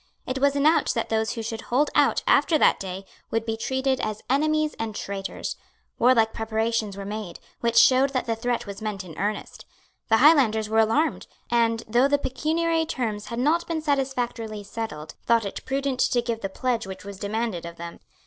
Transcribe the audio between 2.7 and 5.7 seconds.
day would be treated as enemies and traitors.